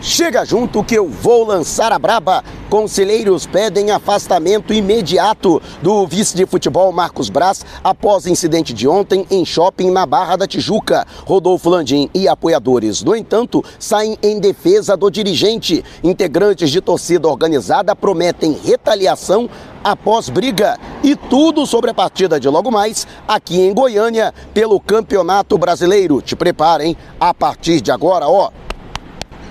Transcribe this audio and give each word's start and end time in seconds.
Chega 0.00 0.44
junto 0.44 0.84
que 0.84 0.94
eu 0.94 1.08
vou 1.08 1.44
lançar 1.44 1.90
a 1.90 1.98
braba. 1.98 2.44
Conselheiros 2.70 3.46
pedem 3.46 3.90
afastamento 3.90 4.72
imediato 4.72 5.60
do 5.82 6.06
vice 6.06 6.36
de 6.36 6.46
futebol 6.46 6.92
Marcos 6.92 7.28
Braz 7.28 7.66
após 7.82 8.24
incidente 8.24 8.72
de 8.72 8.86
ontem 8.86 9.26
em 9.28 9.44
shopping 9.44 9.90
na 9.90 10.06
Barra 10.06 10.36
da 10.36 10.46
Tijuca. 10.46 11.04
Rodolfo 11.26 11.68
Landim 11.68 12.08
e 12.14 12.28
apoiadores, 12.28 13.02
no 13.02 13.16
entanto, 13.16 13.64
saem 13.76 14.16
em 14.22 14.38
defesa 14.38 14.96
do 14.96 15.10
dirigente. 15.10 15.84
Integrantes 16.04 16.70
de 16.70 16.80
torcida 16.80 17.26
organizada 17.26 17.96
prometem 17.96 18.52
retaliação 18.52 19.50
após 19.82 20.28
briga. 20.28 20.78
E 21.02 21.16
tudo 21.16 21.66
sobre 21.66 21.90
a 21.90 21.94
partida 21.94 22.38
de 22.38 22.48
logo 22.48 22.70
mais 22.70 23.04
aqui 23.26 23.60
em 23.60 23.74
Goiânia 23.74 24.32
pelo 24.54 24.78
Campeonato 24.78 25.58
Brasileiro. 25.58 26.22
Te 26.22 26.36
preparem 26.36 26.96
a 27.18 27.34
partir 27.34 27.80
de 27.80 27.90
agora, 27.90 28.28
ó. 28.28 28.50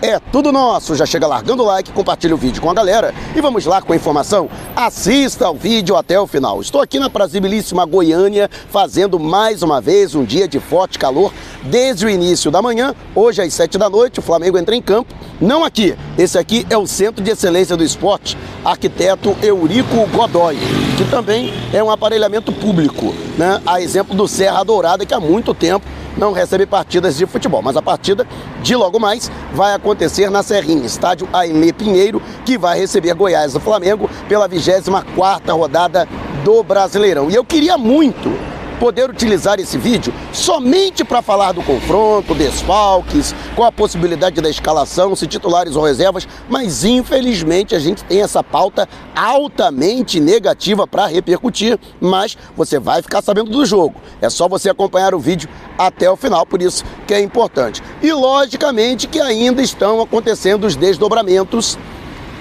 É 0.02 0.20
tudo 0.20 0.52
nosso. 0.52 0.96
Já 0.96 1.06
chega 1.06 1.26
largando 1.26 1.64
o 1.64 1.66
like, 1.66 1.92
compartilha 1.92 2.36
o 2.36 2.38
vídeo 2.38 2.62
com 2.62 2.70
a 2.70 2.74
galera 2.74 3.14
e 3.36 3.42
vamos 3.42 3.66
lá 3.66 3.82
com 3.82 3.94
a 3.94 3.96
informação. 3.96 4.48
Assista 4.76 5.48
ao 5.48 5.56
vídeo 5.56 5.96
até 5.96 6.20
o 6.20 6.28
final. 6.28 6.62
Estou 6.62 6.82
aqui 6.82 7.00
na 7.00 7.10
prazibilíssima 7.10 7.84
Goiânia 7.84 8.48
fazendo 8.70 9.20
mais 9.20 9.64
uma 9.64 9.82
vez 9.82 10.14
um 10.14 10.24
dia 10.24 10.48
de 10.48 10.60
forte 10.60 11.00
calor 11.00 11.34
desde 11.64 12.06
o 12.06 12.10
início 12.10 12.52
da 12.52 12.62
manhã. 12.62 12.94
Hoje 13.16 13.42
às 13.42 13.52
sete 13.54 13.78
da 13.78 13.90
noite 13.90 14.20
o 14.20 14.22
Flamengo 14.22 14.58
entra 14.58 14.76
em 14.76 14.82
campo. 14.82 15.16
Não 15.42 15.64
aqui. 15.64 15.96
Esse 16.16 16.38
aqui 16.38 16.66
é 16.70 16.78
o 16.78 16.86
Centro 16.86 17.24
de 17.24 17.32
Excelência 17.32 17.76
do 17.76 17.84
Esporte, 17.84 18.38
arquiteto 18.64 19.36
Eurico 19.42 20.08
Godoy, 20.08 20.58
que 20.98 21.06
também 21.06 21.54
é 21.72 21.84
um 21.84 21.92
aparelhamento 21.92 22.52
público, 22.52 23.14
né? 23.38 23.62
A 23.68 23.80
exemplo 23.80 24.16
do 24.16 24.28
Serra 24.28 24.64
Dourada 24.64 25.06
que 25.06 25.14
há 25.14 25.20
muito 25.20 25.54
tempo 25.54 25.86
não 26.18 26.32
recebe 26.32 26.66
partidas 26.66 27.16
de 27.16 27.28
futebol, 27.28 27.62
mas 27.62 27.78
a 27.78 27.84
partida 27.84 28.28
de 28.64 28.76
logo 28.76 29.00
mais 29.00 29.32
vai 29.54 29.76
acontecer 29.76 30.32
na 30.32 30.42
Serrinha, 30.42 30.88
estádio 30.88 31.30
Ailê 31.32 31.72
Pinheiro, 31.72 32.20
que 32.44 32.58
vai 32.58 32.80
receber 32.80 33.14
Goiás 33.14 33.54
do 33.54 33.60
Flamengo 33.60 34.10
pela 34.28 34.50
24ª 34.50 35.56
rodada 35.56 36.08
do 36.44 36.64
Brasileirão. 36.64 37.30
E 37.30 37.36
eu 37.36 37.46
queria 37.46 37.78
muito 37.78 38.57
poder 38.80 39.10
utilizar 39.10 39.60
esse 39.60 39.78
vídeo 39.78 40.14
somente 40.32 41.04
para 41.04 41.22
falar 41.22 41.52
do 41.52 41.62
confronto, 41.64 42.34
desfalques, 42.34 43.34
com 43.56 43.64
a 43.64 43.72
possibilidade 43.72 44.40
da 44.42 44.50
escalação, 44.50 45.16
se 45.16 45.28
titulares 45.28 45.76
ou 45.76 45.84
reservas, 45.84 46.28
mas 46.50 46.84
infelizmente 46.84 47.76
a 47.76 47.80
gente 47.80 48.04
tem 48.04 48.22
essa 48.22 48.44
pauta 48.44 48.88
altamente 49.16 50.20
negativa 50.20 50.88
para 50.88 51.08
repercutir, 51.08 51.80
mas 52.00 52.38
você 52.56 52.80
vai 52.80 53.02
ficar 53.02 53.22
sabendo 53.22 53.52
do 53.52 53.66
jogo. 53.66 53.96
É 54.22 54.30
só 54.30 54.48
você 54.48 54.70
acompanhar 54.70 55.14
o 55.14 55.20
vídeo 55.20 55.50
até 55.78 56.10
o 56.10 56.16
final, 56.16 56.46
por 56.46 56.62
isso 56.62 56.84
que 57.06 57.14
é 57.14 57.22
importante. 57.22 57.82
E 58.02 58.12
logicamente 58.12 59.08
que 59.08 59.20
ainda 59.20 59.62
estão 59.62 60.02
acontecendo 60.02 60.66
os 60.66 60.76
desdobramentos 60.76 61.78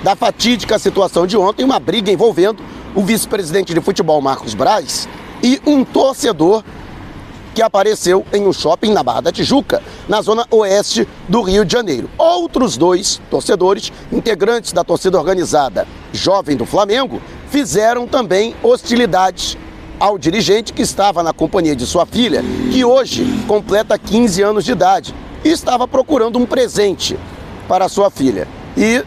da 0.03 0.15
fatídica 0.15 0.79
situação 0.79 1.27
de 1.27 1.37
ontem, 1.37 1.65
uma 1.65 1.81
briga 1.81 2.13
envolvendo 2.13 2.63
o 2.95 3.03
vice-presidente 3.03 3.75
de 3.75 3.81
futebol 3.81 4.21
Marcos 4.21 4.55
Braz 4.55 5.09
e 5.47 5.63
um 5.65 5.85
torcedor 5.85 6.65
que 7.55 7.63
apareceu 7.63 8.27
em 8.33 8.45
um 8.49 8.53
shopping 8.53 8.93
na 8.93 9.01
Barra 9.01 9.21
da 9.21 9.33
Tijuca, 9.33 9.81
na 10.09 10.21
zona 10.21 10.45
oeste 10.51 11.07
do 11.29 11.41
Rio 11.41 11.65
de 11.65 11.73
Janeiro. 11.73 12.11
Outros 12.19 12.77
dois 12.77 13.21
torcedores, 13.31 13.93
integrantes 14.13 14.73
da 14.73 14.83
torcida 14.83 15.17
organizada 15.17 15.87
Jovem 16.13 16.57
do 16.57 16.67
Flamengo, 16.67 17.23
fizeram 17.49 18.09
também 18.09 18.57
hostilidades 18.61 19.57
ao 20.01 20.19
dirigente 20.19 20.73
que 20.73 20.83
estava 20.83 21.23
na 21.23 21.33
companhia 21.33 21.77
de 21.77 21.87
sua 21.87 22.05
filha, 22.05 22.43
que 22.73 22.85
hoje 22.85 23.25
completa 23.47 23.97
15 23.97 24.43
anos 24.43 24.65
de 24.65 24.73
idade, 24.73 25.15
e 25.45 25.49
estava 25.49 25.87
procurando 25.87 26.41
um 26.41 26.45
presente 26.45 27.17
para 27.69 27.89
sua 27.89 28.11
filha. 28.11 28.49
E 28.77 29.01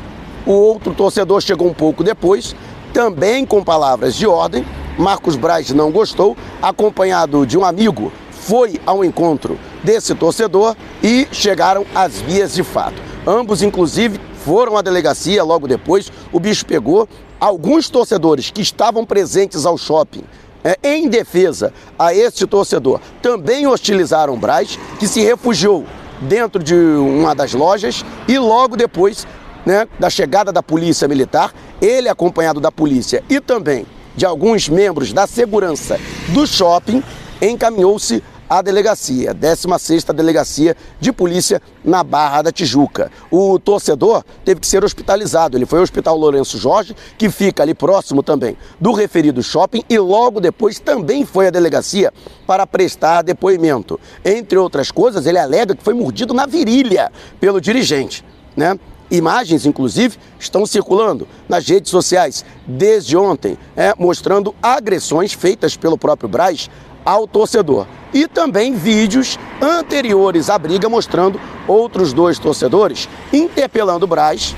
o 0.46 0.54
outro 0.54 0.96
torcedor 0.96 1.42
chegou 1.42 1.68
um 1.68 1.74
pouco 1.74 2.02
depois, 2.02 2.56
também 2.94 3.46
com 3.46 3.62
palavras 3.62 4.16
de 4.16 4.26
ordem, 4.26 4.66
Marcos 5.00 5.38
Braz 5.38 5.70
não 5.72 5.92
gostou, 5.92 6.36
acompanhado 6.62 7.46
de 7.46 7.58
um 7.58 7.64
amigo, 7.64 8.12
foi 8.32 8.82
ao 8.86 9.02
encontro 9.02 9.58
desse 9.82 10.14
torcedor 10.14 10.76
e 11.02 11.26
chegaram 11.32 11.86
às 11.96 12.20
vias 12.20 12.54
de 12.54 12.64
fato. 12.64 13.02
Ambos, 13.26 13.62
inclusive, 13.62 14.20
foram 14.44 14.76
à 14.76 14.82
delegacia 14.82 15.42
logo 15.42 15.70
depois. 15.70 16.12
O 16.34 16.40
bicho 16.40 16.66
pegou. 16.66 17.08
Alguns 17.40 17.90
torcedores 17.90 18.52
que 18.52 18.62
estavam 18.62 19.06
presentes 19.06 19.66
ao 19.66 19.78
shopping 19.78 20.24
é, 20.62 20.78
em 20.84 21.08
defesa 21.08 21.74
a 21.98 22.14
este 22.14 22.46
torcedor 22.46 23.00
também 23.22 23.66
hostilizaram 23.66 24.38
Braz, 24.38 24.78
que 25.00 25.08
se 25.08 25.22
refugiou 25.22 25.86
dentro 26.20 26.62
de 26.62 26.76
uma 26.76 27.34
das 27.34 27.54
lojas 27.54 28.04
e 28.28 28.38
logo 28.38 28.76
depois 28.76 29.26
né, 29.66 29.88
da 29.98 30.10
chegada 30.10 30.52
da 30.52 30.62
polícia 30.62 31.08
militar, 31.08 31.54
ele 31.82 32.10
acompanhado 32.10 32.60
da 32.60 32.70
polícia 32.70 33.24
e 33.30 33.40
também 33.40 33.86
de 34.20 34.26
alguns 34.26 34.68
membros 34.68 35.14
da 35.14 35.26
segurança 35.26 35.98
do 36.34 36.46
shopping, 36.46 37.02
encaminhou-se 37.42 38.22
à 38.50 38.62
delegacia, 38.62 39.34
16ª 39.34 40.12
Delegacia 40.12 40.76
de 41.00 41.14
Polícia 41.14 41.62
na 41.86 42.04
Barra 42.04 42.42
da 42.42 42.52
Tijuca. 42.52 43.10
O 43.32 43.58
torcedor 43.58 44.26
teve 44.44 44.60
que 44.60 44.68
ser 44.68 44.84
hospitalizado. 44.84 45.56
Ele 45.58 45.66
foi 45.66 45.80
ao 45.80 45.84
Hospital 45.84 46.18
Lourenço 46.18 46.58
Jorge, 46.58 46.94
que 47.18 47.30
fica 47.30 47.64
ali 47.64 47.74
próximo 47.74 48.22
também 48.22 48.58
do 48.78 48.92
referido 48.92 49.42
shopping, 49.42 49.86
e 49.90 49.98
logo 49.98 50.42
depois 50.42 50.80
também 50.80 51.26
foi 51.26 51.48
à 51.48 51.50
delegacia 51.50 52.12
para 52.46 52.68
prestar 52.68 53.22
depoimento. 53.22 53.98
Entre 54.26 54.58
outras 54.58 54.92
coisas, 54.92 55.26
ele 55.26 55.40
alega 55.40 55.74
que 55.74 55.84
foi 55.84 55.94
mordido 55.94 56.34
na 56.34 56.46
virilha 56.46 57.10
pelo 57.40 57.62
dirigente, 57.62 58.26
né? 58.54 58.78
Imagens, 59.12 59.66
inclusive, 59.66 60.18
estão 60.40 60.66
circulando 60.66 61.28
nas 61.48 61.68
redes 61.68 61.90
sociais 61.90 62.46
desde 62.68 63.18
ontem, 63.18 63.58
é, 63.76 63.94
mostrando 63.98 64.54
agressões 64.62 65.34
feitas 65.34 65.76
pelo 65.76 65.98
próprio 65.98 66.30
Braz 66.30 66.70
ao 67.04 67.28
torcedor. 67.28 67.88
E 68.14 68.28
também 68.28 68.74
vídeos 68.74 69.40
anteriores 69.62 70.50
à 70.50 70.58
briga 70.58 70.88
mostrando 70.88 71.40
outros 71.68 72.14
dois 72.14 72.38
torcedores 72.38 73.10
interpelando 73.34 74.06
o 74.06 74.08
Braz 74.08 74.56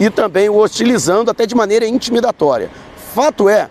e 0.00 0.10
também 0.10 0.48
o 0.48 0.56
hostilizando 0.56 1.30
até 1.30 1.46
de 1.46 1.54
maneira 1.54 1.86
intimidatória. 1.86 2.70
Fato 3.14 3.48
é 3.48 3.68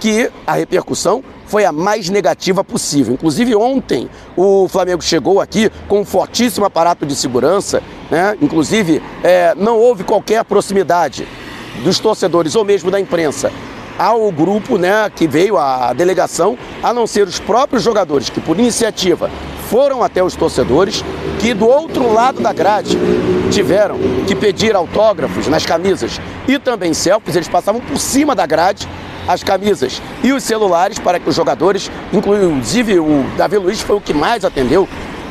que 0.00 0.30
a 0.46 0.52
repercussão 0.52 1.22
foi 1.54 1.64
a 1.64 1.70
mais 1.70 2.10
negativa 2.10 2.64
possível. 2.64 3.14
Inclusive, 3.14 3.54
ontem 3.54 4.10
o 4.36 4.66
Flamengo 4.66 5.00
chegou 5.00 5.40
aqui 5.40 5.70
com 5.86 6.00
um 6.00 6.04
fortíssimo 6.04 6.66
aparato 6.66 7.06
de 7.06 7.14
segurança, 7.14 7.80
né? 8.10 8.36
inclusive 8.42 9.00
é, 9.22 9.54
não 9.56 9.78
houve 9.78 10.02
qualquer 10.02 10.42
proximidade 10.42 11.28
dos 11.84 12.00
torcedores 12.00 12.56
ou 12.56 12.64
mesmo 12.64 12.90
da 12.90 12.98
imprensa 12.98 13.52
ao 13.96 14.32
grupo 14.32 14.76
né, 14.76 15.08
que 15.14 15.28
veio, 15.28 15.56
à 15.56 15.92
delegação, 15.92 16.58
a 16.82 16.92
não 16.92 17.06
ser 17.06 17.28
os 17.28 17.38
próprios 17.38 17.84
jogadores 17.84 18.28
que, 18.28 18.40
por 18.40 18.58
iniciativa, 18.58 19.30
foram 19.70 20.02
até 20.02 20.24
os 20.24 20.34
torcedores, 20.34 21.04
que 21.38 21.54
do 21.54 21.68
outro 21.68 22.12
lado 22.12 22.40
da 22.40 22.52
grade 22.52 22.98
tiveram 23.52 23.96
que 24.26 24.34
pedir 24.34 24.74
autógrafos 24.74 25.46
nas 25.46 25.64
camisas 25.64 26.20
e 26.48 26.58
também 26.58 26.92
selfies, 26.92 27.36
eles 27.36 27.46
passavam 27.46 27.80
por 27.80 27.98
cima 27.98 28.34
da 28.34 28.44
grade 28.44 28.88
as 29.26 29.42
camisas 29.42 30.02
e 30.22 30.32
os 30.32 30.42
celulares 30.42 30.98
para 30.98 31.18
que 31.18 31.28
os 31.28 31.34
jogadores, 31.34 31.90
inclusive 32.12 32.98
o 32.98 33.24
Davi 33.36 33.58
Luiz 33.58 33.80
foi 33.80 33.96
o 33.96 34.00
que 34.00 34.14
mais 34.14 34.44
atendeu 34.44 34.88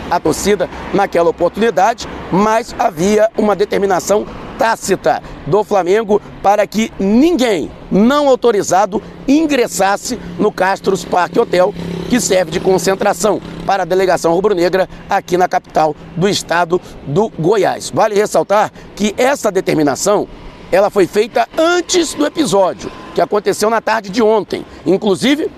a 0.09 0.19
torcida 0.19 0.69
naquela 0.93 1.29
oportunidade, 1.29 2.07
mas 2.31 2.75
havia 2.77 3.29
uma 3.37 3.55
determinação 3.55 4.25
tácita 4.57 5.21
do 5.47 5.63
Flamengo 5.63 6.21
para 6.41 6.65
que 6.67 6.91
ninguém 6.99 7.71
não 7.91 8.27
autorizado 8.27 9.01
ingressasse 9.27 10.19
no 10.37 10.51
Castros 10.51 11.03
Parque 11.03 11.39
Hotel, 11.39 11.73
que 12.09 12.19
serve 12.19 12.51
de 12.51 12.59
concentração 12.59 13.41
para 13.65 13.83
a 13.83 13.85
delegação 13.85 14.33
rubro-negra 14.33 14.87
aqui 15.09 15.37
na 15.37 15.47
capital 15.47 15.95
do 16.15 16.29
estado 16.29 16.79
do 17.07 17.29
Goiás. 17.39 17.91
Vale 17.93 18.13
ressaltar 18.15 18.71
que 18.95 19.15
essa 19.17 19.51
determinação 19.51 20.27
ela 20.73 20.89
foi 20.89 21.05
feita 21.05 21.47
antes 21.55 22.15
do 22.15 22.25
episódio 22.25 22.91
que 23.13 23.21
aconteceu 23.21 23.69
na 23.69 23.79
tarde 23.79 24.09
de 24.09 24.23
ontem. 24.23 24.65
Inclusive, 24.83 25.51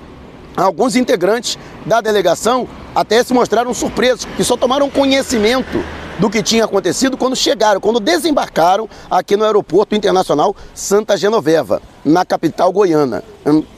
alguns 0.58 0.98
integrantes 0.98 1.58
da 1.86 2.02
delegação 2.02 2.68
até 2.94 3.24
se 3.24 3.34
mostraram 3.34 3.74
surpresos, 3.74 4.26
que 4.36 4.44
só 4.44 4.58
tomaram 4.58 4.90
conhecimento 4.90 5.82
do 6.20 6.30
que 6.30 6.44
tinha 6.44 6.66
acontecido 6.66 7.16
quando 7.16 7.34
chegaram, 7.34 7.80
quando 7.80 8.02
desembarcaram 8.02 8.90
aqui 9.10 9.38
no 9.38 9.46
Aeroporto 9.46 9.96
Internacional 9.96 10.54
Santa 10.74 11.16
Genoveva, 11.16 11.82
na 12.04 12.26
capital 12.26 12.74
goiana. 12.74 13.24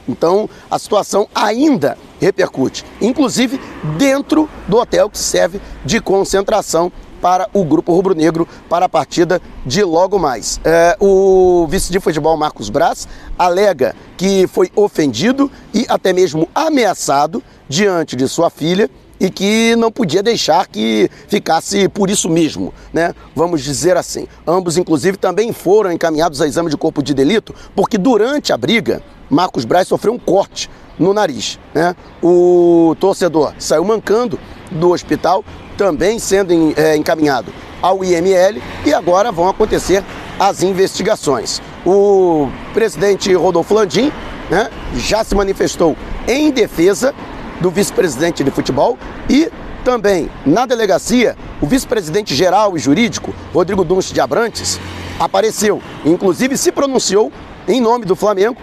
Então, 0.08 0.50
a 0.68 0.76
situação 0.76 1.28
ainda 1.32 1.96
repercute, 2.20 2.84
inclusive 3.00 3.60
dentro 3.96 4.50
do 4.66 4.76
hotel 4.76 5.08
que 5.08 5.18
serve 5.18 5.60
de 5.84 6.00
concentração 6.00 6.90
para 7.20 7.48
o 7.52 7.64
grupo 7.64 7.92
rubro-negro 7.92 8.46
para 8.68 8.86
a 8.86 8.88
partida 8.88 9.40
de 9.64 9.82
logo 9.82 10.18
mais. 10.18 10.60
É, 10.64 10.96
o 11.00 11.66
vice 11.68 11.92
de 11.92 12.00
futebol 12.00 12.36
Marcos 12.36 12.70
Braz 12.70 13.08
alega 13.38 13.94
que 14.16 14.46
foi 14.46 14.70
ofendido 14.74 15.50
e 15.72 15.86
até 15.88 16.12
mesmo 16.12 16.48
ameaçado 16.54 17.42
diante 17.68 18.16
de 18.16 18.28
sua 18.28 18.50
filha 18.50 18.90
e 19.20 19.30
que 19.30 19.74
não 19.76 19.90
podia 19.90 20.22
deixar 20.22 20.66
que 20.66 21.10
ficasse 21.26 21.88
por 21.88 22.08
isso 22.08 22.28
mesmo, 22.28 22.72
né? 22.92 23.14
Vamos 23.34 23.62
dizer 23.62 23.96
assim. 23.96 24.28
Ambos, 24.46 24.76
inclusive, 24.76 25.16
também 25.16 25.52
foram 25.52 25.90
encaminhados 25.90 26.40
a 26.40 26.46
exame 26.46 26.70
de 26.70 26.76
corpo 26.76 27.02
de 27.02 27.14
delito, 27.14 27.54
porque 27.74 27.98
durante 27.98 28.52
a 28.52 28.56
briga, 28.56 29.02
Marcos 29.28 29.64
Braz 29.64 29.88
sofreu 29.88 30.12
um 30.12 30.18
corte 30.18 30.70
no 30.98 31.12
nariz, 31.12 31.58
né? 31.74 31.94
O 32.22 32.96
torcedor 32.98 33.54
saiu 33.58 33.84
mancando 33.84 34.38
do 34.70 34.90
hospital, 34.90 35.44
também 35.78 36.18
sendo 36.18 36.52
é, 36.76 36.96
encaminhado 36.96 37.54
ao 37.80 38.04
IML 38.04 38.60
e 38.84 38.92
agora 38.92 39.30
vão 39.30 39.48
acontecer 39.48 40.04
as 40.38 40.62
investigações. 40.62 41.62
O 41.86 42.50
presidente 42.74 43.32
Rodolfo 43.32 43.72
Landim 43.72 44.12
né, 44.50 44.68
já 44.96 45.22
se 45.22 45.34
manifestou 45.36 45.96
em 46.26 46.50
defesa 46.50 47.14
do 47.60 47.70
vice-presidente 47.70 48.42
de 48.42 48.50
futebol 48.50 48.98
e 49.30 49.50
também 49.84 50.28
na 50.44 50.66
delegacia 50.66 51.36
o 51.62 51.66
vice-presidente 51.66 52.34
geral 52.34 52.76
e 52.76 52.80
jurídico, 52.80 53.32
Rodrigo 53.54 53.84
Dunst 53.84 54.12
de 54.12 54.20
Abrantes, 54.20 54.80
apareceu, 55.18 55.80
inclusive 56.04 56.56
se 56.56 56.72
pronunciou 56.72 57.32
em 57.68 57.80
nome 57.80 58.04
do 58.04 58.16
Flamengo, 58.16 58.56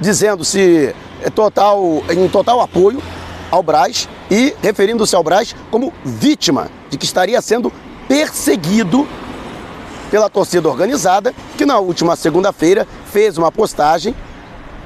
dizendo-se 0.00 0.94
é, 1.20 1.30
total, 1.30 2.02
em 2.10 2.28
total 2.28 2.60
apoio 2.60 3.02
ao 3.50 3.62
Braz 3.62 4.08
e 4.30 4.54
referindo-se 4.62 5.16
ao 5.16 5.24
Braz 5.24 5.54
como 5.70 5.92
vítima 6.04 6.68
de 6.88 6.96
que 6.96 7.04
estaria 7.04 7.40
sendo 7.42 7.72
perseguido 8.06 9.06
pela 10.10 10.28
torcida 10.28 10.68
organizada, 10.68 11.34
que 11.56 11.64
na 11.64 11.78
última 11.78 12.16
segunda-feira 12.16 12.86
fez 13.12 13.38
uma 13.38 13.50
postagem 13.50 14.14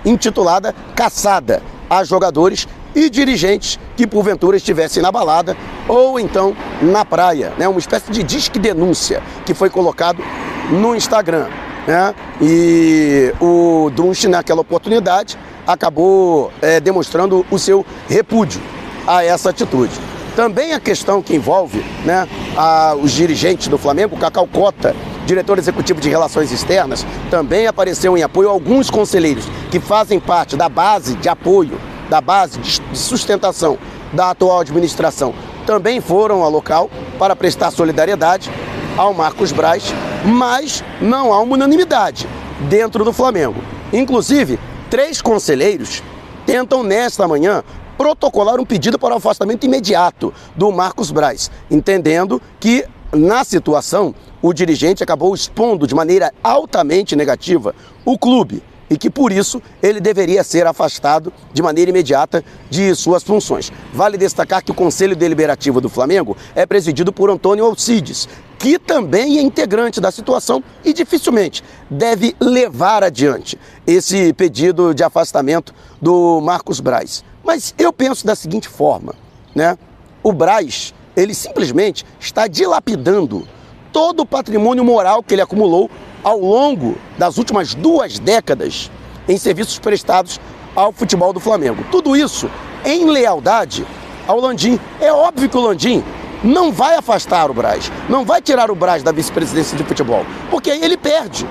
intitulada 0.04 0.74
Caçada 0.94 1.62
a 1.88 2.04
jogadores 2.04 2.68
e 2.94 3.10
dirigentes 3.10 3.78
que 3.96 4.06
porventura 4.06 4.56
estivessem 4.56 5.02
na 5.02 5.10
balada 5.10 5.56
ou 5.88 6.20
então 6.20 6.56
na 6.80 7.04
praia, 7.04 7.52
né? 7.58 7.66
Uma 7.66 7.78
espécie 7.78 8.10
de 8.10 8.22
disque 8.22 8.58
denúncia 8.58 9.22
que 9.44 9.52
foi 9.52 9.68
colocado 9.68 10.22
no 10.70 10.94
Instagram, 10.94 11.48
né? 11.86 12.14
E 12.40 13.32
o 13.40 13.90
Dunst 13.94 14.24
naquela 14.24 14.60
oportunidade 14.60 15.36
acabou 15.66 16.52
é, 16.62 16.78
demonstrando 16.80 17.44
o 17.50 17.58
seu 17.58 17.84
repúdio 18.08 18.60
a 19.06 19.24
essa 19.24 19.50
atitude. 19.50 19.92
Também 20.36 20.72
a 20.72 20.80
questão 20.80 21.22
que 21.22 21.34
envolve 21.34 21.84
né, 22.04 22.28
a, 22.56 22.94
os 22.96 23.12
dirigentes 23.12 23.68
do 23.68 23.78
Flamengo, 23.78 24.16
Cacau 24.16 24.46
Cota, 24.46 24.94
diretor 25.24 25.58
executivo 25.58 26.00
de 26.00 26.08
Relações 26.08 26.50
Externas, 26.50 27.06
também 27.30 27.66
apareceu 27.66 28.16
em 28.18 28.22
apoio 28.22 28.48
a 28.48 28.52
alguns 28.52 28.90
conselheiros 28.90 29.46
que 29.70 29.78
fazem 29.78 30.18
parte 30.18 30.56
da 30.56 30.68
base 30.68 31.14
de 31.14 31.28
apoio, 31.28 31.80
da 32.10 32.20
base 32.20 32.58
de 32.58 32.80
sustentação 32.92 33.78
da 34.12 34.30
atual 34.30 34.60
administração. 34.60 35.34
Também 35.66 36.00
foram 36.00 36.42
ao 36.42 36.50
local 36.50 36.90
para 37.18 37.36
prestar 37.36 37.70
solidariedade 37.70 38.50
ao 38.96 39.14
Marcos 39.14 39.52
Braz, 39.52 39.94
mas 40.24 40.84
não 41.00 41.32
há 41.32 41.40
uma 41.40 41.54
unanimidade 41.54 42.28
dentro 42.68 43.04
do 43.04 43.12
Flamengo. 43.12 43.60
Inclusive, 43.92 44.58
três 44.90 45.22
conselheiros 45.22 46.02
tentam 46.44 46.82
nesta 46.82 47.26
manhã 47.26 47.62
protocolar 47.96 48.60
um 48.60 48.64
pedido 48.64 48.98
para 48.98 49.14
o 49.14 49.16
afastamento 49.18 49.64
imediato 49.64 50.32
do 50.56 50.70
Marcos 50.72 51.10
Braz, 51.10 51.50
entendendo 51.70 52.40
que 52.58 52.84
na 53.12 53.44
situação 53.44 54.14
o 54.42 54.52
dirigente 54.52 55.02
acabou 55.02 55.34
expondo 55.34 55.86
de 55.86 55.94
maneira 55.94 56.32
altamente 56.42 57.14
negativa 57.14 57.74
o 58.04 58.18
clube 58.18 58.62
e 58.90 58.98
que 58.98 59.08
por 59.08 59.32
isso 59.32 59.62
ele 59.82 60.00
deveria 60.00 60.44
ser 60.44 60.66
afastado 60.66 61.32
de 61.52 61.62
maneira 61.62 61.90
imediata 61.90 62.44
de 62.68 62.94
suas 62.94 63.22
funções. 63.22 63.72
Vale 63.92 64.18
destacar 64.18 64.62
que 64.62 64.70
o 64.70 64.74
Conselho 64.74 65.16
Deliberativo 65.16 65.80
do 65.80 65.88
Flamengo 65.88 66.36
é 66.54 66.66
presidido 66.66 67.12
por 67.12 67.30
Antônio 67.30 67.64
Alcides, 67.64 68.28
que 68.58 68.78
também 68.78 69.38
é 69.38 69.42
integrante 69.42 70.00
da 70.00 70.10
situação 70.10 70.62
e 70.84 70.92
dificilmente 70.92 71.62
deve 71.90 72.36
levar 72.40 73.02
adiante 73.02 73.58
esse 73.86 74.32
pedido 74.32 74.94
de 74.94 75.02
afastamento 75.02 75.74
do 76.00 76.40
Marcos 76.40 76.80
Braz. 76.80 77.24
Mas 77.44 77.74
eu 77.78 77.92
penso 77.92 78.26
da 78.26 78.34
seguinte 78.34 78.68
forma, 78.68 79.14
né? 79.54 79.76
O 80.22 80.32
Braz, 80.32 80.94
ele 81.14 81.34
simplesmente 81.34 82.04
está 82.18 82.46
dilapidando 82.46 83.46
todo 83.92 84.20
o 84.20 84.26
patrimônio 84.26 84.82
moral 84.82 85.22
que 85.22 85.34
ele 85.34 85.42
acumulou 85.42 85.90
ao 86.22 86.40
longo 86.40 86.96
das 87.18 87.36
últimas 87.36 87.74
duas 87.74 88.18
décadas 88.18 88.90
em 89.28 89.36
serviços 89.36 89.78
prestados 89.78 90.40
ao 90.74 90.90
futebol 90.90 91.32
do 91.32 91.38
Flamengo. 91.38 91.84
Tudo 91.90 92.16
isso 92.16 92.50
em 92.84 93.04
lealdade 93.04 93.86
ao 94.26 94.40
Landim. 94.40 94.80
É 95.00 95.12
óbvio 95.12 95.48
que 95.48 95.56
o 95.56 95.60
Landim 95.60 96.02
não 96.42 96.72
vai 96.72 96.96
afastar 96.96 97.50
o 97.50 97.54
Braz, 97.54 97.92
não 98.08 98.24
vai 98.24 98.40
tirar 98.40 98.70
o 98.70 98.74
Braz 98.74 99.02
da 99.02 99.12
vice-presidência 99.12 99.76
de 99.76 99.84
futebol, 99.84 100.24
porque 100.50 100.70
aí 100.70 100.82
ele 100.82 100.96
perde 100.96 101.46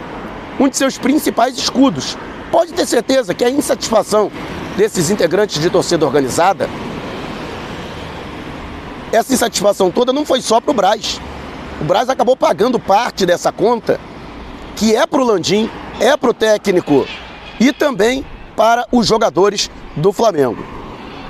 um 0.59 0.67
de 0.67 0.75
seus 0.75 0.97
principais 0.97 1.57
escudos. 1.57 2.17
Pode 2.51 2.73
ter 2.73 2.85
certeza 2.85 3.33
que 3.33 3.43
a 3.43 3.49
insatisfação 3.49 4.31
desses 4.77 5.09
integrantes 5.09 5.61
de 5.61 5.69
torcida 5.69 6.05
organizada, 6.05 6.69
essa 9.11 9.33
insatisfação 9.33 9.91
toda 9.91 10.11
não 10.11 10.25
foi 10.25 10.41
só 10.41 10.59
para 10.59 10.71
o 10.71 10.73
Braz. 10.73 11.21
O 11.79 11.83
Braz 11.83 12.09
acabou 12.09 12.35
pagando 12.35 12.79
parte 12.79 13.25
dessa 13.25 13.51
conta, 13.51 13.99
que 14.75 14.95
é 14.95 15.05
para 15.05 15.21
o 15.21 15.23
Landim, 15.23 15.69
é 15.99 16.17
para 16.17 16.31
o 16.31 16.33
técnico 16.33 17.05
e 17.59 17.71
também 17.71 18.25
para 18.55 18.87
os 18.91 19.05
jogadores 19.05 19.69
do 19.95 20.11
Flamengo. 20.11 20.65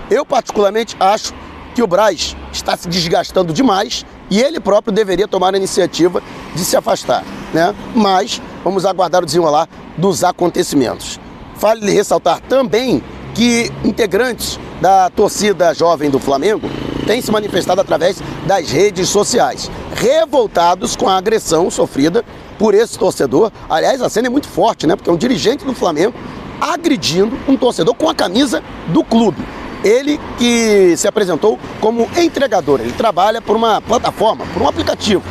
Eu, 0.09 0.25
particularmente, 0.25 0.95
acho 0.99 1.33
que 1.75 1.81
o 1.81 1.87
Braz 1.87 2.35
está 2.51 2.77
se 2.77 2.87
desgastando 2.87 3.51
demais 3.51 4.05
e 4.29 4.39
ele 4.39 4.59
próprio 4.59 4.93
deveria 4.93 5.27
tomar 5.27 5.53
a 5.53 5.57
iniciativa 5.57 6.21
de 6.55 6.63
se 6.63 6.77
afastar. 6.77 7.23
Né? 7.53 7.73
Mas 7.93 8.41
vamos 8.63 8.85
aguardar 8.85 9.23
o 9.23 9.25
desenrolar 9.25 9.67
dos 9.97 10.23
acontecimentos. 10.23 11.19
Vale 11.55 11.91
ressaltar 11.91 12.39
também 12.41 13.03
que 13.33 13.71
integrantes 13.83 14.59
da 14.79 15.09
torcida 15.09 15.73
jovem 15.73 16.09
do 16.09 16.19
Flamengo 16.19 16.69
têm 17.05 17.21
se 17.21 17.31
manifestado 17.31 17.81
através 17.81 18.21
das 18.45 18.69
redes 18.69 19.09
sociais, 19.09 19.69
revoltados 19.95 20.95
com 20.95 21.07
a 21.07 21.17
agressão 21.17 21.69
sofrida 21.69 22.23
por 22.57 22.73
esse 22.73 22.97
torcedor. 22.97 23.51
Aliás, 23.69 24.01
a 24.01 24.09
cena 24.09 24.27
é 24.27 24.29
muito 24.29 24.47
forte, 24.47 24.87
né? 24.87 24.95
Porque 24.95 25.09
é 25.09 25.13
um 25.13 25.17
dirigente 25.17 25.65
do 25.65 25.73
Flamengo 25.73 26.13
agredindo 26.61 27.37
um 27.47 27.57
torcedor 27.57 27.93
com 27.95 28.09
a 28.09 28.15
camisa 28.15 28.63
do 28.87 29.03
clube. 29.03 29.43
Ele 29.83 30.19
que 30.37 30.95
se 30.95 31.07
apresentou 31.07 31.59
como 31.81 32.09
entregador, 32.17 32.79
ele 32.79 32.93
trabalha 32.93 33.41
por 33.41 33.55
uma 33.55 33.81
plataforma, 33.81 34.45
por 34.53 34.61
um 34.61 34.67
aplicativo 34.67 35.23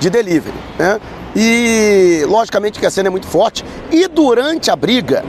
de 0.00 0.10
delivery, 0.10 0.56
né? 0.76 1.00
E 1.36 2.24
logicamente 2.26 2.80
que 2.80 2.86
a 2.86 2.90
cena 2.90 3.08
é 3.08 3.10
muito 3.10 3.26
forte. 3.26 3.64
E 3.92 4.08
durante 4.08 4.70
a 4.70 4.74
briga, 4.74 5.24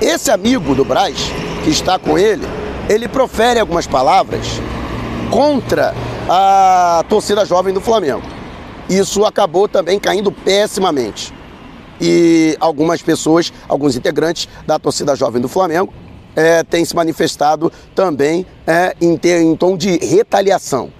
esse 0.00 0.30
amigo 0.30 0.74
do 0.74 0.84
Braz, 0.84 1.16
que 1.64 1.70
está 1.70 1.98
com 1.98 2.18
ele, 2.18 2.46
ele 2.88 3.08
profere 3.08 3.58
algumas 3.58 3.86
palavras 3.86 4.46
contra 5.30 5.94
a 6.28 7.02
torcida 7.08 7.44
jovem 7.46 7.72
do 7.72 7.80
Flamengo. 7.80 8.22
Isso 8.90 9.24
acabou 9.24 9.66
também 9.66 9.98
caindo 9.98 10.30
pessimamente. 10.30 11.32
E 11.98 12.56
algumas 12.60 13.00
pessoas, 13.00 13.52
alguns 13.66 13.96
integrantes 13.96 14.48
da 14.66 14.78
torcida 14.78 15.16
jovem 15.16 15.40
do 15.40 15.48
Flamengo, 15.48 15.92
é, 16.36 16.62
têm 16.62 16.84
se 16.84 16.94
manifestado 16.94 17.72
também 17.94 18.44
é, 18.66 18.94
em, 19.00 19.16
ter, 19.16 19.40
em 19.40 19.56
tom 19.56 19.78
de 19.78 19.96
retaliação 19.96 20.90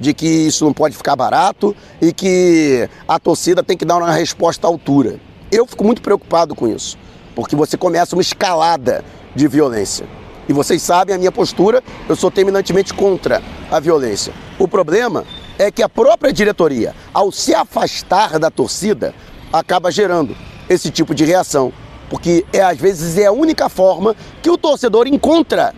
de 0.00 0.12
que 0.12 0.26
isso 0.26 0.64
não 0.64 0.72
pode 0.72 0.96
ficar 0.96 1.14
barato 1.14 1.76
e 2.02 2.12
que 2.12 2.88
a 3.06 3.18
torcida 3.18 3.62
tem 3.62 3.76
que 3.76 3.84
dar 3.84 3.98
uma 3.98 4.10
resposta 4.10 4.66
à 4.66 4.70
altura. 4.70 5.20
Eu 5.52 5.66
fico 5.66 5.84
muito 5.84 6.02
preocupado 6.02 6.54
com 6.54 6.66
isso 6.66 6.98
porque 7.34 7.56
você 7.56 7.76
começa 7.76 8.14
uma 8.14 8.22
escalada 8.22 9.04
de 9.34 9.46
violência. 9.48 10.06
E 10.48 10.52
vocês 10.52 10.82
sabem 10.82 11.14
a 11.14 11.18
minha 11.18 11.30
postura, 11.30 11.82
eu 12.08 12.16
sou 12.16 12.30
terminantemente 12.30 12.92
contra 12.92 13.42
a 13.70 13.78
violência. 13.78 14.32
O 14.58 14.66
problema 14.66 15.24
é 15.58 15.70
que 15.70 15.82
a 15.82 15.88
própria 15.88 16.32
diretoria, 16.32 16.94
ao 17.12 17.30
se 17.30 17.54
afastar 17.54 18.38
da 18.38 18.50
torcida, 18.50 19.14
acaba 19.52 19.90
gerando 19.90 20.36
esse 20.68 20.90
tipo 20.90 21.14
de 21.14 21.24
reação, 21.24 21.72
porque 22.08 22.44
é 22.52 22.62
às 22.62 22.78
vezes 22.78 23.18
é 23.18 23.26
a 23.26 23.32
única 23.32 23.68
forma 23.68 24.16
que 24.42 24.50
o 24.50 24.58
torcedor 24.58 25.06
encontra 25.06 25.74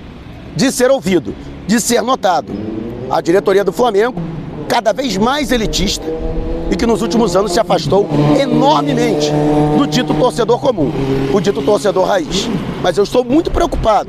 de 0.54 0.70
ser 0.70 0.90
ouvido, 0.90 1.34
de 1.66 1.80
ser 1.80 2.02
notado. 2.02 2.52
A 3.10 3.20
diretoria 3.20 3.64
do 3.64 3.72
Flamengo, 3.72 4.20
cada 4.68 4.92
vez 4.92 5.16
mais 5.16 5.52
elitista, 5.52 6.04
e 6.72 6.76
que 6.76 6.86
nos 6.86 7.02
últimos 7.02 7.36
anos 7.36 7.52
se 7.52 7.60
afastou 7.60 8.08
enormemente 8.40 9.30
do 9.76 9.86
dito 9.86 10.14
torcedor 10.14 10.58
comum, 10.58 10.90
o 11.30 11.38
dito 11.38 11.60
torcedor 11.60 12.06
raiz. 12.06 12.48
Mas 12.82 12.96
eu 12.96 13.04
estou 13.04 13.22
muito 13.22 13.50
preocupado 13.50 14.08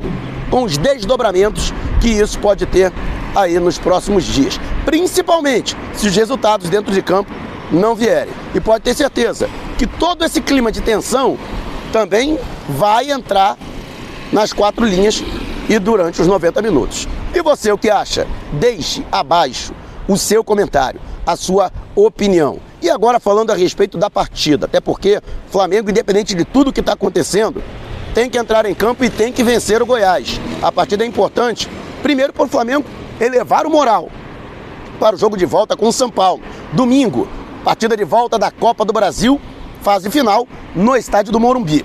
com 0.50 0.62
os 0.62 0.78
desdobramentos 0.78 1.74
que 2.00 2.08
isso 2.08 2.38
pode 2.38 2.64
ter 2.64 2.90
aí 3.36 3.60
nos 3.60 3.76
próximos 3.76 4.24
dias, 4.24 4.58
principalmente 4.86 5.76
se 5.92 6.06
os 6.06 6.16
resultados 6.16 6.70
dentro 6.70 6.90
de 6.90 7.02
campo 7.02 7.30
não 7.70 7.94
vierem. 7.94 8.32
E 8.54 8.60
pode 8.60 8.82
ter 8.82 8.94
certeza 8.94 9.46
que 9.76 9.86
todo 9.86 10.24
esse 10.24 10.40
clima 10.40 10.72
de 10.72 10.80
tensão 10.80 11.36
também 11.92 12.38
vai 12.66 13.10
entrar 13.10 13.58
nas 14.32 14.54
quatro 14.54 14.86
linhas 14.86 15.22
e 15.68 15.78
durante 15.78 16.22
os 16.22 16.26
90 16.26 16.62
minutos. 16.62 17.06
E 17.34 17.42
você, 17.42 17.70
o 17.70 17.76
que 17.76 17.90
acha? 17.90 18.26
Deixe 18.52 19.04
abaixo 19.12 19.74
o 20.08 20.16
seu 20.16 20.42
comentário, 20.42 21.00
a 21.26 21.36
sua 21.36 21.72
opinião. 21.94 22.58
E 22.82 22.90
agora 22.90 23.18
falando 23.18 23.50
a 23.50 23.54
respeito 23.54 23.96
da 23.96 24.10
partida, 24.10 24.66
até 24.66 24.80
porque 24.80 25.20
Flamengo, 25.50 25.90
independente 25.90 26.34
de 26.34 26.44
tudo 26.44 26.72
que 26.72 26.80
está 26.80 26.92
acontecendo, 26.92 27.62
tem 28.14 28.28
que 28.28 28.38
entrar 28.38 28.66
em 28.66 28.74
campo 28.74 29.04
e 29.04 29.10
tem 29.10 29.32
que 29.32 29.42
vencer 29.42 29.82
o 29.82 29.86
Goiás. 29.86 30.40
A 30.62 30.70
partida 30.70 31.04
é 31.04 31.06
importante, 31.06 31.68
primeiro 32.02 32.32
para 32.32 32.44
o 32.44 32.48
Flamengo 32.48 32.84
elevar 33.20 33.66
o 33.66 33.70
moral 33.70 34.10
para 34.98 35.16
o 35.16 35.18
jogo 35.18 35.36
de 35.36 35.44
volta 35.44 35.76
com 35.76 35.88
o 35.88 35.92
São 35.92 36.10
Paulo. 36.10 36.42
Domingo, 36.72 37.28
partida 37.64 37.96
de 37.96 38.04
volta 38.04 38.38
da 38.38 38.50
Copa 38.50 38.84
do 38.84 38.92
Brasil, 38.92 39.40
fase 39.82 40.10
final, 40.10 40.46
no 40.74 40.96
estádio 40.96 41.32
do 41.32 41.40
Morumbi. 41.40 41.84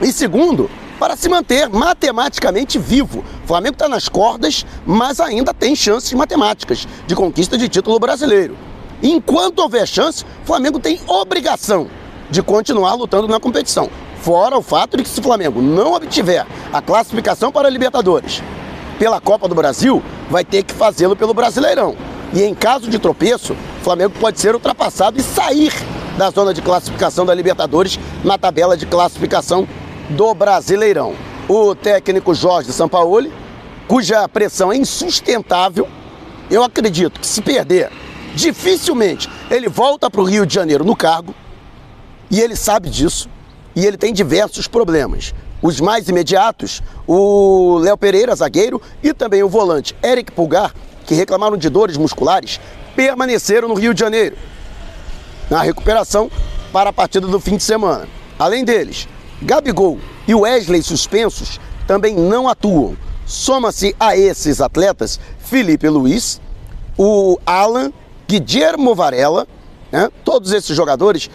E 0.00 0.12
segundo, 0.12 0.70
para 0.98 1.16
se 1.16 1.28
manter 1.28 1.68
matematicamente 1.68 2.78
vivo. 2.78 3.24
O 3.44 3.46
Flamengo 3.46 3.74
está 3.74 3.88
nas 3.88 4.08
cordas, 4.08 4.64
mas 4.84 5.20
ainda 5.20 5.52
tem 5.52 5.74
chances 5.74 6.12
matemáticas 6.12 6.86
de 7.06 7.14
conquista 7.14 7.56
de 7.58 7.68
título 7.68 7.98
brasileiro. 7.98 8.56
Enquanto 9.02 9.58
houver 9.58 9.86
chance, 9.86 10.24
o 10.42 10.46
Flamengo 10.46 10.78
tem 10.78 11.00
obrigação 11.06 11.88
de 12.30 12.42
continuar 12.42 12.94
lutando 12.94 13.28
na 13.28 13.38
competição. 13.38 13.90
Fora 14.20 14.56
o 14.56 14.62
fato 14.62 14.96
de 14.96 15.02
que 15.02 15.08
se 15.08 15.20
o 15.20 15.22
Flamengo 15.22 15.60
não 15.60 15.92
obtiver 15.92 16.46
a 16.72 16.82
classificação 16.82 17.52
para 17.52 17.68
a 17.68 17.70
Libertadores 17.70 18.42
pela 18.98 19.20
Copa 19.20 19.46
do 19.46 19.54
Brasil, 19.54 20.02
vai 20.30 20.44
ter 20.44 20.62
que 20.62 20.74
fazê-lo 20.74 21.14
pelo 21.14 21.34
Brasileirão. 21.34 21.94
E 22.32 22.42
em 22.42 22.54
caso 22.54 22.88
de 22.88 22.98
tropeço, 22.98 23.52
o 23.52 23.84
Flamengo 23.84 24.14
pode 24.18 24.40
ser 24.40 24.54
ultrapassado 24.54 25.20
e 25.20 25.22
sair 25.22 25.72
da 26.16 26.30
zona 26.30 26.52
de 26.52 26.62
classificação 26.62 27.26
da 27.26 27.34
Libertadores 27.34 28.00
na 28.24 28.38
tabela 28.38 28.76
de 28.76 28.86
classificação 28.86 29.68
do 30.10 30.34
Brasileirão. 30.34 31.14
O 31.48 31.74
técnico 31.74 32.34
Jorge 32.34 32.72
Sampaoli, 32.72 33.32
cuja 33.86 34.28
pressão 34.28 34.72
é 34.72 34.76
insustentável, 34.76 35.88
eu 36.50 36.62
acredito 36.62 37.20
que 37.20 37.26
se 37.26 37.40
perder, 37.40 37.90
dificilmente 38.34 39.28
ele 39.50 39.68
volta 39.68 40.10
para 40.10 40.20
o 40.20 40.24
Rio 40.24 40.46
de 40.46 40.54
Janeiro 40.54 40.84
no 40.84 40.96
cargo, 40.96 41.34
e 42.30 42.40
ele 42.40 42.56
sabe 42.56 42.90
disso, 42.90 43.28
e 43.74 43.84
ele 43.84 43.96
tem 43.96 44.12
diversos 44.12 44.66
problemas. 44.66 45.34
Os 45.62 45.80
mais 45.80 46.08
imediatos, 46.08 46.82
o 47.06 47.78
Léo 47.78 47.96
Pereira, 47.96 48.34
zagueiro, 48.34 48.80
e 49.02 49.14
também 49.14 49.42
o 49.42 49.48
volante 49.48 49.96
Eric 50.04 50.32
Pulgar, 50.32 50.74
que 51.06 51.14
reclamaram 51.14 51.56
de 51.56 51.68
dores 51.68 51.96
musculares, 51.96 52.60
permaneceram 52.94 53.68
no 53.68 53.74
Rio 53.74 53.94
de 53.94 54.00
Janeiro, 54.00 54.36
na 55.48 55.62
recuperação 55.62 56.30
para 56.72 56.90
a 56.90 56.92
partida 56.92 57.26
do 57.26 57.40
fim 57.40 57.56
de 57.56 57.62
semana. 57.62 58.08
Além 58.38 58.64
deles, 58.64 59.08
Gabigol 59.42 59.98
e 60.26 60.34
Wesley 60.34 60.82
suspensos 60.82 61.60
também 61.86 62.14
não 62.14 62.48
atuam. 62.48 62.96
Soma-se 63.24 63.94
a 63.98 64.16
esses 64.16 64.60
atletas 64.60 65.18
Felipe 65.38 65.88
Luiz, 65.88 66.40
o 66.96 67.38
Alan, 67.44 67.92
Guillermo 68.28 68.94
Varela, 68.94 69.46
né? 69.90 70.10
todos 70.24 70.52
esses 70.52 70.76
jogadores 70.76 71.30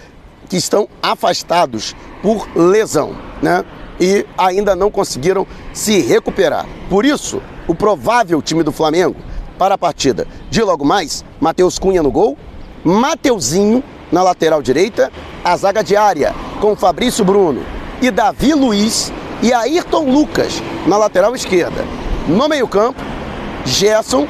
que 0.50 0.58
estão 0.58 0.88
afastados 1.02 1.96
por 2.22 2.48
lesão 2.56 3.16
né? 3.42 3.64
e 4.00 4.26
ainda 4.38 4.76
não 4.76 4.92
conseguiram 4.92 5.46
se 5.74 6.00
recuperar. 6.02 6.66
Por 6.90 7.06
isso, 7.06 7.42
o 7.68 7.76
provável 7.76 8.42
time 8.42 8.64
do 8.64 8.72
Flamengo 8.72 9.16
para 9.58 9.76
a 9.76 9.78
partida 9.78 10.28
de 10.50 10.62
logo 10.64 10.84
mais, 10.84 11.24
Matheus 11.40 11.78
Cunha 11.78 12.02
no 12.02 12.12
gol, 12.12 12.38
Mateuzinho 12.84 13.84
na 14.12 14.24
lateral 14.24 14.62
direita, 14.62 15.12
a 15.44 15.56
zaga 15.56 15.84
diária 15.84 16.34
com 16.60 16.76
Fabrício 16.76 17.24
Bruno, 17.24 17.64
e 18.02 18.10
Davi 18.10 18.54
Luiz 18.54 19.12
e 19.42 19.54
Ayrton 19.54 20.10
Lucas 20.10 20.62
na 20.88 20.98
lateral 20.98 21.36
esquerda. 21.36 21.86
No 22.28 22.48
meio-campo, 22.48 23.02
Gerson, 23.66 24.28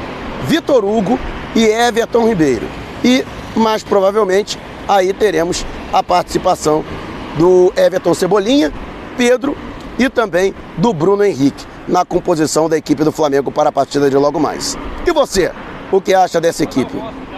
Vitor 0.48 0.84
Hugo 0.84 1.20
e 1.56 1.66
Everton 1.66 2.28
Ribeiro. 2.28 2.68
E, 3.04 3.26
mais 3.56 3.84
provavelmente, 3.84 4.58
aí 4.88 5.14
teremos 5.14 5.66
a 5.92 6.04
participação 6.04 6.84
do 7.38 7.72
Everton 7.76 8.14
Cebolinha, 8.14 8.72
Pedro 9.18 9.58
e 9.98 10.10
também 10.10 10.54
do 10.78 10.94
Bruno 10.94 11.24
Henrique 11.24 11.66
na 11.88 12.06
composição 12.06 12.70
da 12.70 12.78
equipe 12.78 13.04
do 13.04 13.12
Flamengo 13.12 13.52
para 13.52 13.70
a 13.70 13.72
partida 13.72 14.10
de 14.10 14.18
logo 14.18 14.40
mais. 14.40 14.78
E 15.06 15.12
você, 15.12 15.52
o 15.92 16.00
que 16.00 16.14
acha 16.14 16.40
dessa 16.40 16.64
equipe? 16.64 16.94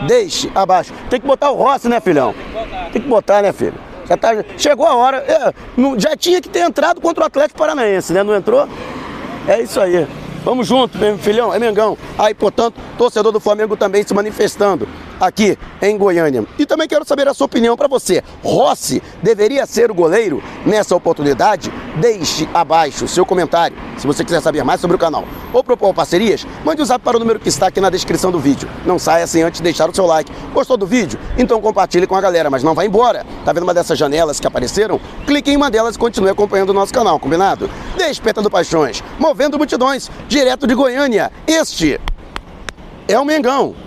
Deixe 0.07 0.51
abaixo. 0.53 0.93
Tem 1.09 1.19
que 1.19 1.25
botar 1.25 1.51
o 1.51 1.55
Rossi, 1.55 1.87
né, 1.87 1.99
filhão? 1.99 2.33
Tem 2.91 3.01
que 3.01 3.07
botar, 3.07 3.41
né, 3.41 3.51
filho? 3.51 3.92
Já 4.07 4.17
tá, 4.17 4.43
chegou 4.57 4.85
a 4.85 4.95
hora. 4.95 5.17
É, 5.17 5.53
não, 5.77 5.99
já 5.99 6.15
tinha 6.15 6.41
que 6.41 6.49
ter 6.49 6.59
entrado 6.59 6.99
contra 7.01 7.23
o 7.23 7.27
Atlético 7.27 7.59
Paranaense, 7.59 8.13
né? 8.13 8.23
Não 8.23 8.35
entrou? 8.35 8.67
É 9.47 9.61
isso 9.61 9.79
aí. 9.79 10.07
Vamos 10.43 10.67
junto, 10.67 10.97
meu 10.97 11.17
filhão, 11.17 11.53
é 11.53 11.59
Mengão. 11.59 11.97
Aí, 12.17 12.33
portanto, 12.33 12.75
torcedor 12.97 13.31
do 13.31 13.39
Flamengo 13.39 13.77
também 13.77 14.05
se 14.05 14.13
manifestando 14.13 14.87
aqui 15.19 15.57
em 15.81 15.97
Goiânia. 15.97 16.45
E 16.57 16.65
também 16.65 16.87
quero 16.87 17.05
saber 17.05 17.27
a 17.27 17.33
sua 17.33 17.45
opinião 17.45 17.75
para 17.75 17.87
você. 17.87 18.23
Rossi 18.43 19.01
deveria 19.21 19.65
ser 19.65 19.91
o 19.91 19.93
goleiro 19.93 20.43
nessa 20.65 20.95
oportunidade? 20.95 21.71
Deixe 21.99 22.47
abaixo 22.53 23.05
o 23.05 23.07
seu 23.07 23.25
comentário. 23.25 23.75
Se 23.97 24.07
você 24.07 24.23
quiser 24.23 24.41
saber 24.41 24.63
mais 24.63 24.81
sobre 24.81 24.95
o 24.95 24.99
canal 24.99 25.25
ou 25.51 25.63
propor 25.63 25.93
parcerias, 25.93 26.45
mande 26.65 26.81
o 26.81 26.83
um 26.83 26.85
zap 26.85 27.03
para 27.03 27.17
o 27.17 27.19
número 27.19 27.39
que 27.39 27.49
está 27.49 27.67
aqui 27.67 27.79
na 27.79 27.89
descrição 27.89 28.31
do 28.31 28.39
vídeo. 28.39 28.67
Não 28.85 28.97
saia 28.97 29.27
sem 29.27 29.43
antes 29.43 29.61
deixar 29.61 29.89
o 29.89 29.95
seu 29.95 30.05
like. 30.05 30.31
Gostou 30.53 30.77
do 30.77 30.85
vídeo? 30.85 31.19
Então 31.37 31.61
compartilhe 31.61 32.07
com 32.07 32.15
a 32.15 32.21
galera, 32.21 32.49
mas 32.49 32.63
não 32.63 32.73
vá 32.73 32.85
embora. 32.85 33.25
Tá 33.45 33.53
vendo 33.53 33.63
uma 33.63 33.73
dessas 33.73 33.97
janelas 33.97 34.39
que 34.39 34.47
apareceram? 34.47 34.99
Clique 35.25 35.51
em 35.51 35.57
uma 35.57 35.69
delas 35.69 35.95
e 35.95 35.99
continue 35.99 36.29
acompanhando 36.29 36.71
o 36.71 36.73
nosso 36.73 36.93
canal, 36.93 37.19
combinado? 37.19 37.69
Despertando 37.97 38.49
Paixões, 38.49 39.03
movendo 39.19 39.57
multidões, 39.57 40.09
direto 40.27 40.67
de 40.67 40.75
Goiânia. 40.75 41.31
Este 41.47 41.99
é 43.07 43.19
o 43.19 43.25
Mengão. 43.25 43.82